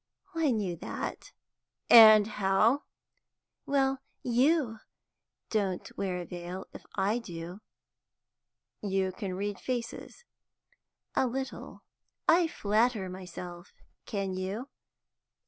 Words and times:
"Well, 0.33 0.45
I 0.47 0.49
knew 0.49 0.75
that." 0.77 1.31
"And 1.87 2.25
how?" 2.25 2.85
"Well, 3.67 3.99
you 4.23 4.79
don't 5.51 5.95
wear 5.95 6.17
a 6.21 6.25
veil, 6.25 6.65
if 6.73 6.83
I 6.95 7.19
do." 7.19 7.59
"You 8.81 9.11
can 9.11 9.35
read 9.35 9.59
faces?" 9.59 10.25
"A 11.13 11.27
little, 11.27 11.83
I 12.27 12.47
flatter 12.47 13.09
myself. 13.09 13.75
Can 14.07 14.33
you?" 14.33 14.69